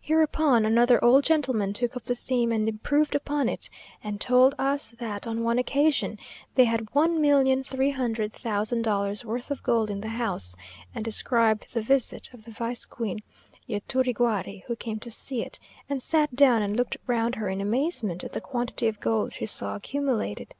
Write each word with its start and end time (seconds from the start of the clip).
Hereupon 0.00 0.64
another 0.64 0.98
old 1.04 1.24
gentleman 1.24 1.74
took 1.74 1.94
up 1.94 2.06
the 2.06 2.14
theme, 2.14 2.50
and 2.50 2.66
improved 2.66 3.14
upon 3.14 3.50
it; 3.50 3.68
and 4.02 4.18
told 4.18 4.54
us, 4.58 4.88
that, 4.98 5.26
on 5.26 5.42
one 5.44 5.58
occasion, 5.58 6.16
they 6.54 6.64
had 6.64 6.88
one 6.94 7.20
million 7.20 7.62
three 7.62 7.90
hundred 7.90 8.32
thousand 8.32 8.80
dollars' 8.80 9.22
worth 9.22 9.50
of 9.50 9.62
gold 9.62 9.90
in 9.90 10.00
the 10.00 10.08
house; 10.08 10.56
and 10.94 11.04
described 11.04 11.66
the 11.74 11.82
visit 11.82 12.32
of 12.32 12.46
the 12.46 12.50
vice 12.50 12.86
queen 12.86 13.18
Yturriguary, 13.68 14.64
who 14.68 14.74
came 14.74 14.98
to 15.00 15.10
see 15.10 15.42
it, 15.42 15.60
and 15.86 16.00
sat 16.00 16.34
down 16.34 16.62
and 16.62 16.74
looked 16.74 16.96
round 17.06 17.34
her 17.34 17.50
in 17.50 17.60
amazement 17.60 18.24
at 18.24 18.32
the 18.32 18.40
quantity 18.40 18.88
of 18.88 19.00
gold 19.00 19.34
she 19.34 19.44
saw 19.44 19.76
accumulated. 19.76 20.54